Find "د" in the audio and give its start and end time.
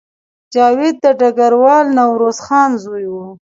1.03-1.05